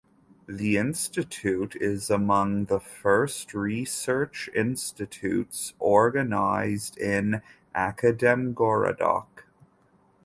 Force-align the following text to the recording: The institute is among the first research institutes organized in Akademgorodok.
The 0.47 0.77
institute 0.77 1.75
is 1.75 2.09
among 2.09 2.65
the 2.65 2.79
first 2.79 3.53
research 3.53 4.49
institutes 4.55 5.75
organized 5.77 6.97
in 6.97 7.43
Akademgorodok. 7.75 9.43